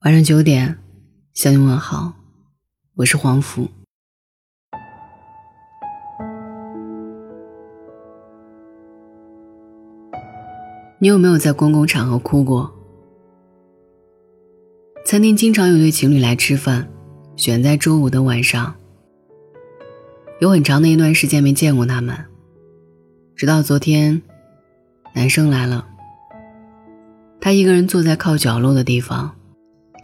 [0.00, 0.78] 晚上九点，
[1.32, 2.12] 向你问好，
[2.96, 3.66] 我是黄福。
[11.00, 12.70] 你有没有在公共场合哭过？
[15.06, 16.88] 餐厅经常有对情侣来吃饭，
[17.34, 18.76] 选在周五的晚上。
[20.40, 22.14] 有很长的一段时间没见过他们，
[23.34, 24.22] 直到昨天，
[25.14, 25.88] 男生来了。
[27.40, 29.35] 他一个人坐在靠角落的地方。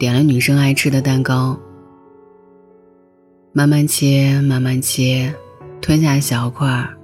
[0.02, 1.56] 点了女生爱吃的蛋糕，
[3.52, 5.32] 慢慢切，慢慢切，
[5.80, 6.98] 吞下小块儿，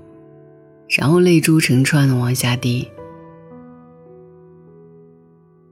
[0.88, 2.90] 然后泪珠成串的往下滴。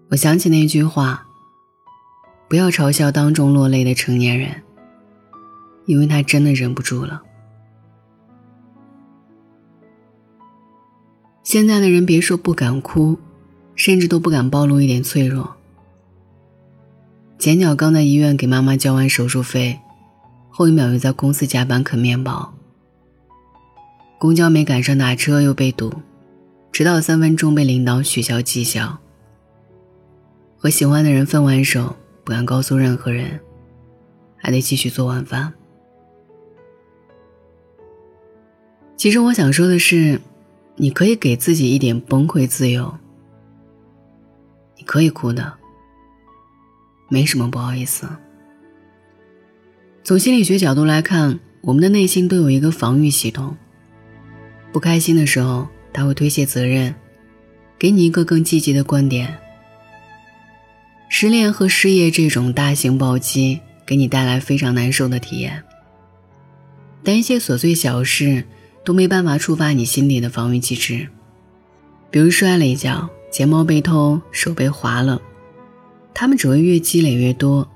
[0.08, 1.26] 我想起那句话
[2.48, 4.62] ：“不要嘲笑当众落泪的成年人，
[5.86, 7.20] 因为他真的忍不住了。”
[11.42, 13.18] 现在的人别说不敢哭，
[13.74, 15.55] 甚至都不敢暴露一点脆弱。
[17.38, 19.78] 前脚刚在医院给妈妈交完手术费，
[20.48, 22.54] 后一秒又在公司加班啃面包。
[24.18, 25.92] 公交没赶上打车又被堵，
[26.72, 28.98] 迟到三分钟被领导取消绩效。
[30.56, 33.38] 和喜欢的人分完手，不敢告诉任何人，
[34.36, 35.52] 还得继续做晚饭。
[38.96, 40.20] 其实我想说的是，
[40.76, 42.96] 你可以给自己一点崩溃自由，
[44.76, 45.52] 你可以哭的。
[47.08, 48.08] 没什么不好意思。
[50.02, 53.56] 从心理学角度来看，我们的内心都有一个防御系统。
[54.72, 56.94] 不开心的时候，他会推卸责任，
[57.78, 59.36] 给你一个更积极的观点。
[61.08, 65.62] 失恋和失业这种大型暴击，给你带来非常难受的体验。
[67.02, 68.44] 但一些琐碎小事
[68.84, 71.08] 都没办法触发你心里的防御机制，
[72.10, 75.20] 比如摔了一跤，钱包被偷，手被划了。
[76.18, 77.68] 他们只会越积累越多，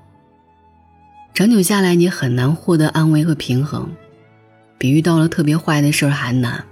[1.34, 3.90] 长久下来，你很难获得安慰和平衡，
[4.78, 6.64] 比遇到了特别坏的事儿还难。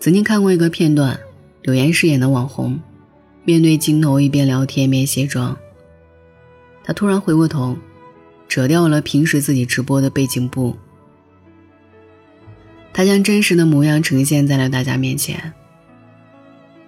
[0.00, 1.20] 曾经看过一个片段，
[1.62, 2.80] 柳岩饰演的网红，
[3.44, 5.56] 面对镜头一边聊天一边卸妆。
[6.82, 7.76] 他突然回过头，
[8.48, 10.76] 扯掉了平时自己直播的背景布，
[12.92, 15.52] 他将真实的模样呈现在了大家面前。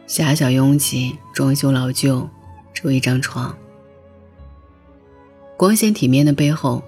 [0.09, 2.29] 狭小拥挤，装修老旧。
[2.73, 3.57] 只有一张床，
[5.57, 6.83] 光鲜体面的背后，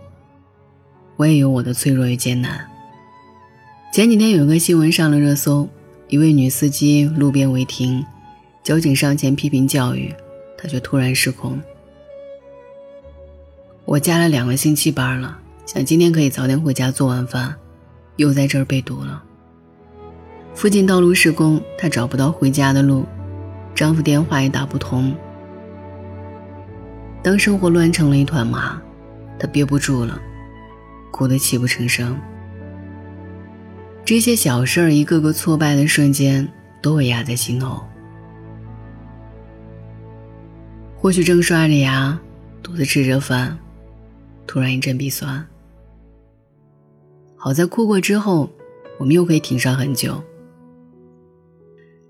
[1.16, 2.68] 我也有我的脆弱与艰难。
[3.92, 5.68] 前几天有一个新闻上了热搜，
[6.08, 8.04] 一位女司机路边违停，
[8.62, 10.14] 交警上前批评教育，
[10.56, 11.60] 她却突然失控。
[13.84, 17.54] 我加了两个星期班了，想今天可以早点回家做晚饭，
[18.16, 19.22] 又在这儿被堵了。
[20.54, 23.04] 附近道路施工，她找不到回家的路，
[23.74, 25.14] 丈夫电话也打不通。
[27.22, 28.82] 当生活乱成了一团麻，
[29.38, 30.20] 他憋不住了，
[31.12, 32.18] 哭得泣不成声。
[34.04, 36.46] 这些小事儿，一个个挫败的瞬间，
[36.82, 37.80] 都会压在心头。
[40.96, 42.18] 或许正刷着牙，
[42.60, 43.56] 独自吃着饭，
[44.44, 45.46] 突然一阵鼻酸。
[47.36, 48.50] 好在哭过之后，
[48.98, 50.20] 我们又可以挺上很久。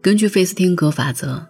[0.01, 1.47] 根据费斯汀格法则，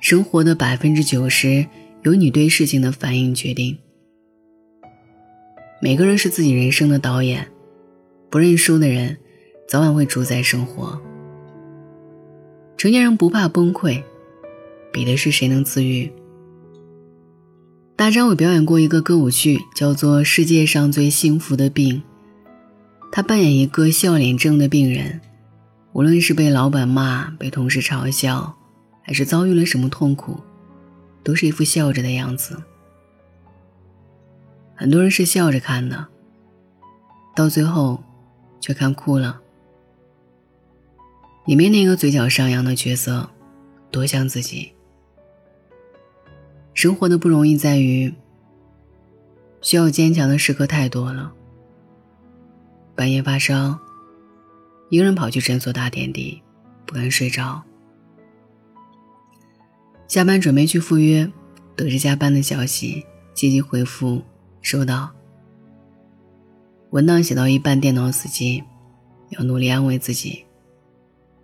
[0.00, 1.64] 生活的百分之九十。
[2.06, 3.76] 由你对事情的反应决定。
[5.82, 7.48] 每个人是自己人生的导演，
[8.30, 9.16] 不认输的人，
[9.66, 11.02] 早晚会主宰生活。
[12.76, 14.00] 成年人不怕崩溃，
[14.92, 16.08] 比的是谁能自愈。
[17.96, 21.96] 大张伟表演过一个歌舞剧，叫做《世界上最幸福的病》，
[23.10, 25.20] 他扮演一个笑脸症的病人，
[25.92, 28.56] 无论是被老板骂、被同事嘲笑，
[29.02, 30.38] 还是遭遇了什么痛苦。
[31.26, 32.56] 都是一副笑着的样子，
[34.76, 36.06] 很多人是笑着看的，
[37.34, 38.00] 到最后
[38.60, 39.40] 却看哭了。
[41.44, 43.28] 里面那个嘴角上扬的角色，
[43.90, 44.72] 多像自己。
[46.74, 48.14] 生活的不容易在于，
[49.60, 51.32] 需要坚强的时刻太多了。
[52.94, 53.76] 半夜发烧，
[54.90, 56.40] 一个人跑去诊所打点滴，
[56.86, 57.65] 不敢睡着。
[60.08, 61.30] 下班准备去赴约，
[61.74, 63.04] 得知加班的消息，
[63.34, 64.22] 积极回复
[64.62, 65.10] 收到。
[66.90, 68.62] 文档写到一半，电脑死机，
[69.30, 70.44] 要努力安慰自己，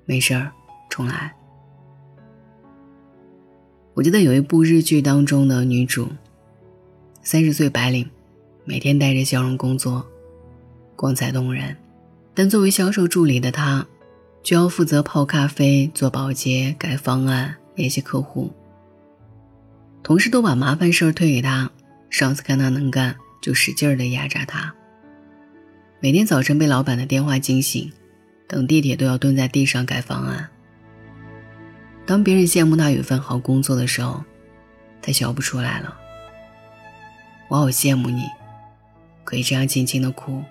[0.05, 0.53] 没事儿，
[0.88, 1.35] 重来。
[3.94, 6.08] 我记得有一部日剧当中的女主，
[7.23, 8.08] 三十岁白领，
[8.65, 10.06] 每天带着笑容工作，
[10.94, 11.76] 光彩动人，
[12.32, 13.85] 但作为销售助理的她，
[14.43, 17.56] 就要负责泡咖啡、做保洁、改方案。
[17.75, 18.53] 联系客户，
[20.03, 21.71] 同事都把麻烦事儿推给他，
[22.11, 24.75] 上司看他能干，就使劲儿的压榨他。
[26.01, 27.91] 每天早晨被老板的电话惊醒，
[28.47, 30.49] 等地铁都要蹲在地上改方案。
[32.05, 34.23] 当别人羡慕他有份好工作的时候，
[35.01, 35.97] 他笑不出来了。
[37.49, 38.25] 我好羡慕你，
[39.25, 40.43] 可以这样轻轻的哭。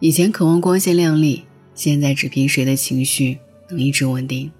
[0.00, 1.44] 以前渴望光鲜亮丽，
[1.74, 3.38] 现在只凭谁的情绪
[3.68, 4.50] 能一直稳定。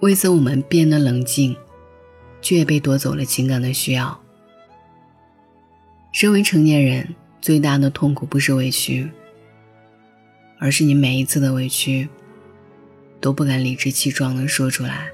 [0.00, 1.56] 为此，我们变得冷静，
[2.40, 4.20] 却也被夺走了情感的需要。
[6.12, 9.10] 身为成年人，最大的痛苦不是委屈，
[10.58, 12.08] 而是你每一次的委屈，
[13.20, 15.10] 都不敢理直气壮的说出来。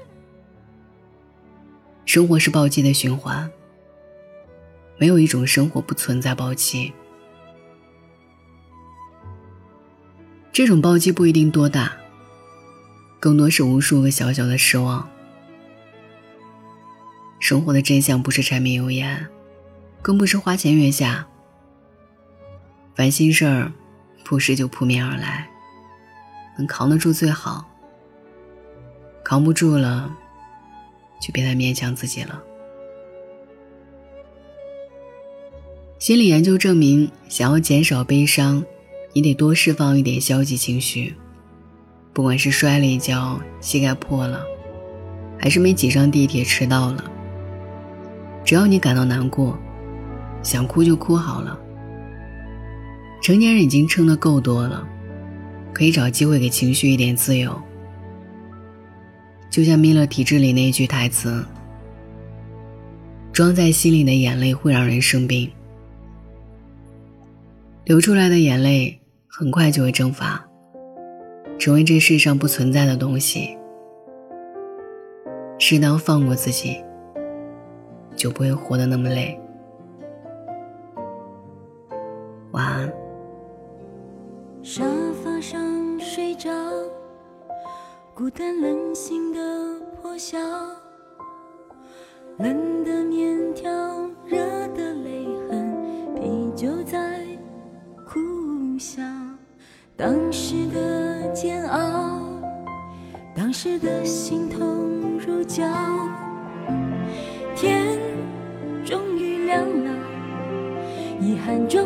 [2.05, 3.49] 生活是暴击的循环，
[4.99, 6.93] 没有一种生活不存在暴击。
[10.53, 11.97] 这种暴击不一定多大。
[13.25, 15.09] 更多是无数个小小的失望。
[17.39, 19.25] 生活的真相不是柴米油盐，
[19.99, 21.25] 更不是花前月下。
[22.93, 23.73] 烦心事儿，
[24.23, 25.49] 不是就扑面而来，
[26.55, 27.67] 能扛得住最好。
[29.23, 30.15] 扛不住了，
[31.19, 32.43] 就别再勉强自己了。
[35.97, 38.63] 心理研究证明，想要减少悲伤，
[39.13, 41.15] 你得多释放一点消极情绪。
[42.15, 44.41] 不管是摔了一跤，膝盖破了，
[45.37, 47.03] 还是没挤上地铁迟到了，
[48.45, 49.59] 只要你感到难过，
[50.41, 51.59] 想哭就哭好了。
[53.21, 54.87] 成年人已经撑得够多了，
[55.73, 57.61] 可以找机会给情绪一点自由。
[59.49, 61.43] 就像《弥勒体质》里那句台词
[63.33, 65.51] ：“装在心里的眼泪会让人生病，
[67.83, 70.41] 流出来的眼泪很快就会蒸发。”
[71.57, 73.57] 成为这世上不存在的东西，
[75.57, 76.83] 适当放过自己，
[78.15, 79.39] 就不会活得那么累。
[82.51, 82.93] 晚安。
[84.61, 84.83] 沙
[85.23, 86.49] 发上睡着，
[88.13, 89.39] 孤单冷醒的
[90.01, 90.37] 破晓，
[92.37, 93.69] 冷的面条，
[94.25, 94.37] 热
[94.69, 97.25] 的泪痕，啤酒在
[98.05, 98.19] 苦
[98.79, 99.01] 笑。
[99.97, 101.04] 当时的
[101.35, 102.21] 煎熬，
[103.35, 105.65] 当时的心痛如绞，
[107.53, 107.99] 天
[108.85, 109.91] 终于亮了，
[111.19, 111.85] 遗憾终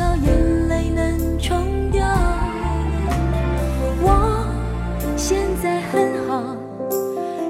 [0.00, 2.02] 到眼泪能冲掉，
[4.00, 4.46] 我
[5.14, 6.56] 现在很好，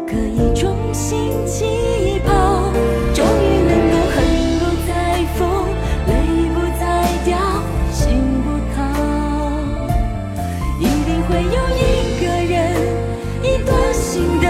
[0.04, 2.72] 可以重新起跑，
[3.14, 4.18] 终于能够恨
[4.58, 4.90] 不再
[5.38, 5.38] 疯，
[6.08, 6.10] 泪
[6.52, 6.82] 不再
[7.24, 7.38] 掉，
[7.92, 8.02] 心
[8.42, 8.82] 不逃，
[10.80, 11.80] 一定会有一
[12.20, 12.58] 个人，
[13.44, 14.49] 一段新的。